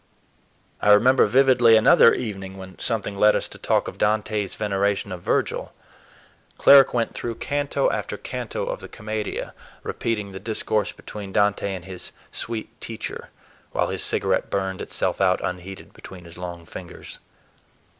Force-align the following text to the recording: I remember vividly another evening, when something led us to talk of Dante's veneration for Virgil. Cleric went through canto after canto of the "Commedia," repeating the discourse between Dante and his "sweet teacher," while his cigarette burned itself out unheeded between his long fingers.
I 0.81 0.89
remember 0.93 1.27
vividly 1.27 1.77
another 1.77 2.11
evening, 2.11 2.57
when 2.57 2.79
something 2.79 3.17
led 3.19 3.35
us 3.35 3.47
to 3.49 3.59
talk 3.59 3.87
of 3.87 3.99
Dante's 3.99 4.55
veneration 4.55 5.11
for 5.11 5.17
Virgil. 5.17 5.73
Cleric 6.57 6.91
went 6.91 7.13
through 7.13 7.35
canto 7.35 7.87
after 7.91 8.17
canto 8.17 8.65
of 8.65 8.79
the 8.79 8.87
"Commedia," 8.87 9.53
repeating 9.83 10.31
the 10.31 10.39
discourse 10.39 10.91
between 10.91 11.31
Dante 11.31 11.71
and 11.71 11.85
his 11.85 12.11
"sweet 12.31 12.81
teacher," 12.81 13.29
while 13.73 13.89
his 13.89 14.01
cigarette 14.03 14.49
burned 14.49 14.81
itself 14.81 15.21
out 15.21 15.39
unheeded 15.43 15.93
between 15.93 16.25
his 16.25 16.35
long 16.35 16.65
fingers. 16.65 17.19